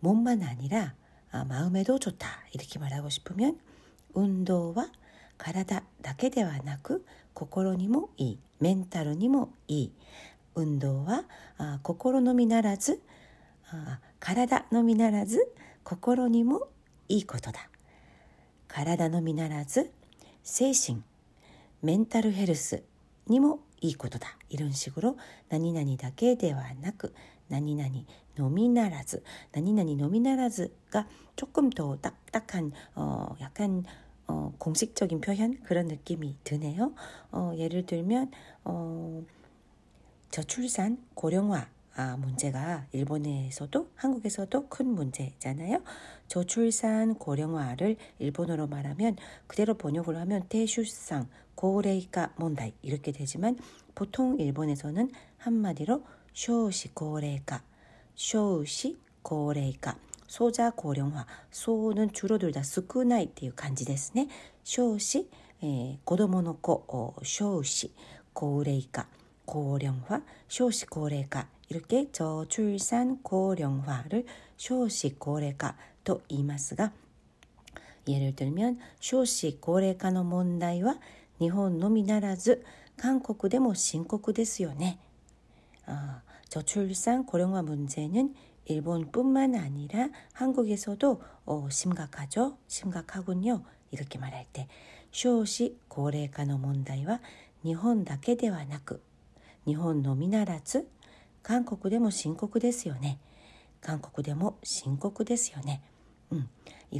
[0.00, 0.94] 몸만 아니라
[1.30, 3.58] 아, 마음에도 좋다 이렇게 말하고 싶으면
[4.14, 4.90] 운동과
[5.39, 9.91] 가라다 だけではなく 心にもいい 멘탈にもいい
[10.55, 11.25] 운동과
[11.57, 13.01] 아, 心のみならず
[13.71, 15.39] 아, 体のみならず
[15.83, 16.67] 心にも
[17.07, 17.69] いいことだ
[18.67, 19.91] 体のみならず
[20.43, 21.01] 精神
[21.81, 22.83] メンタルヘルス
[23.27, 25.17] にもいいことだ이런식으로
[25.49, 27.13] 何々だけではなく
[27.49, 27.89] 何々
[28.37, 33.83] のみならず何々のみならずが조금더딱딱한어약간
[34.30, 36.94] 어 공식적인 표현 그런 느낌이 드네요
[37.32, 38.30] 어 예를 들면
[38.64, 39.24] 어
[40.30, 41.68] 저출산 고령화.
[41.96, 45.82] 아, 문제가 일본에서도 한국에서도 큰 문제잖아요.
[46.28, 49.16] 저출산 고령화를 일본어로 말하면
[49.48, 53.58] 그대로 번역을 하면 대출상 고레이가 문제 이렇게 되지만
[53.94, 57.62] 보통 일본에서는 한마디로 쇼시 고레이가
[58.14, 59.98] 쇼시 고레이가
[60.29, 64.27] 소자 고령화 소는 줄어들다 스쿠나이 っていう 간지 ですね
[64.63, 65.29] 쇼시
[65.63, 67.93] 에, 子供の子 쇼시
[68.33, 69.07] 고레이가
[69.45, 74.25] 고령화 쇼시 고레이가 이렇게 저출산 고령화를
[74.57, 76.91] 쇼시 고래가 또 이마스가
[78.07, 80.99] 예를 들면 쇼시 고래가の 문제와
[81.39, 82.63] 일본 のみならず
[82.97, 84.99] 한국でも 深刻ですよね.
[85.85, 88.33] 아, 저출산 고령화 문제는
[88.65, 92.57] 일본뿐만 아니라 한국에서도 어, 심각하죠.
[92.67, 93.63] 심각하군요.
[93.91, 94.67] 이렇게 말할 때
[95.11, 97.21] 쇼시 고래가の 문제와
[97.63, 99.01] 일본 だけではなく
[99.65, 100.87] 일본 のみならず
[101.41, 103.19] 韓国でも深刻ですよね。
[103.81, 105.81] 韓国でも深刻ですよね。
[106.91, 106.97] うん。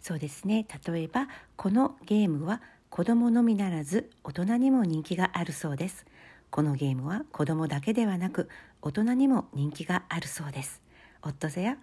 [0.00, 0.66] そうですね。
[0.86, 2.60] 例えば、このゲームは
[2.90, 6.04] 子供のみならず大人にも人気があるそうです。
[6.50, 8.50] このゲームは子供だけではなく
[8.82, 10.82] 大人にも人気があるそうです。
[11.22, 11.78] 어떠세요?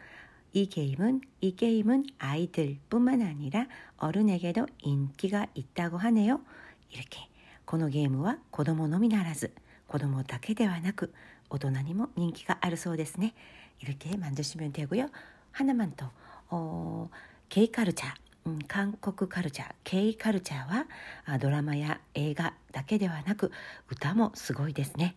[0.55, 3.67] 이 게임은 이 게임은 아이들뿐만 아니라
[3.97, 6.41] 어른에게도 인기가 있다고 하네요.
[6.89, 7.27] 이렇게
[7.66, 9.53] このゲームは子供のみならず
[9.88, 11.13] 子供だけではなく
[11.49, 13.33] 大人にも人気があるそうですね.
[13.79, 15.09] 이렇게 만드시면 되고요.
[15.51, 16.11] 하나만 더
[16.49, 17.09] 어,
[17.49, 18.13] 게이 카르차
[18.47, 20.85] 음, 한국 카르차, 게이 카르차와
[21.25, 23.51] 아, 드라마や 映画だけではなく
[23.89, 25.16] 歌もすごいですね。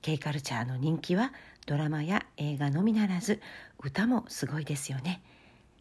[0.00, 1.32] K カルチャーの人気は
[1.66, 3.40] ドラマや映画のみならず
[3.80, 5.22] 歌もすごいですよね。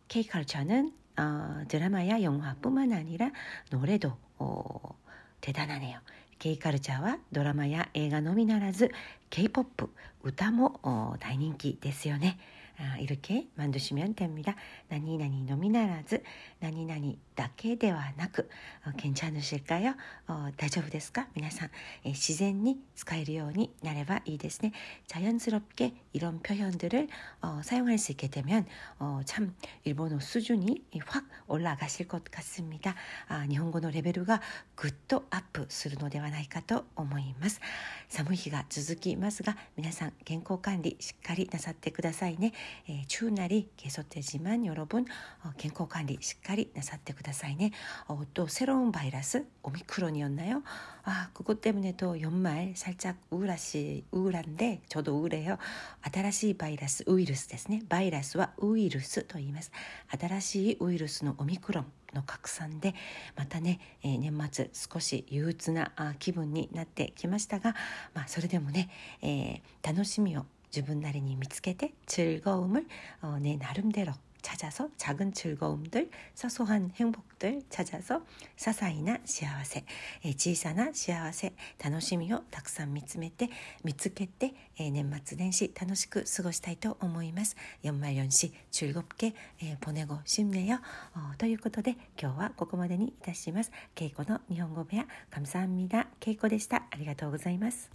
[0.08, 0.84] K カルチャー
[1.16, 3.32] は、uh, ドラマや音楽プマナニラ
[3.72, 4.18] ノレド
[5.42, 6.00] 手だなねよ。
[6.40, 8.92] K カルチャーはドラマや映画のみならず
[9.30, 9.90] K ポップ
[10.24, 12.40] 歌も大人気ですよね。
[13.00, 14.56] いるけ、マンドシミアンテンミラ、
[14.90, 18.49] 何々、だけではなく
[18.87, 19.95] 어, 괜찮으실까요?
[20.27, 21.71] 어, 大丈夫ですか皆さん
[22.05, 24.73] え自然に使えるようになればいいですね
[25.07, 27.09] 자연스럽게 이런 표현들을
[27.43, 28.67] 어, 사용할 수 있게 되면
[28.99, 32.95] 어, 참 일본어 수준이 확 올라가실 것 같습니다.
[33.29, 34.41] 아, 일본어 레벨가
[34.75, 37.61] ぐっとアップするのではないかと思います。
[38.09, 42.53] 寒い日が続きますが皆さん健康管理しっかりなさってくださいね。
[42.89, 45.05] 예, 추운 날이 계속되지만 여러분
[45.45, 47.27] 어,健康 관리 しっかり 나사때ください
[47.57, 47.71] ね.
[48.09, 50.63] 어, 또 새로운 바이러스 오미크론이었나요?
[51.05, 55.59] 아 그것 때문에 또 연말 살짝 우울하시 우울한데 저도 우울해요.
[56.03, 57.83] 新しい 바이러스 우이루스 ですね.
[57.89, 59.71] 바이러스와 우이루스 と言います.
[60.09, 61.85] 新しい 우이루스의 오미크론
[62.15, 62.95] の拡散で
[63.37, 67.75] またね、えー、年末少し憂鬱な気分になってきましたが、
[68.15, 68.89] まあ、それでもね、
[69.23, 72.87] えー、楽しみを自分なりに見つけて즐거움을
[73.23, 74.13] 어, 내 나름대로
[74.43, 78.25] 찾아서 작은 즐거움들, 사소한 행복들 찾아서
[78.57, 79.85] 사사이나 幸せ、
[80.23, 81.53] 小さな幸せ、
[81.83, 83.51] 楽しみをたくさん見つめて、
[83.83, 87.57] 見つけて、年末年始楽しく過ごしたいと思います。
[87.83, 89.35] 연말연시 즐겁게
[89.81, 90.79] 보내고 싶네요.
[91.39, 93.73] ということで今日はここまでにいたします。
[93.97, 96.07] 稽古の日本語部屋、감사합니다。
[96.21, 96.87] 稽古でした。
[96.93, 97.91] ありがとうございます。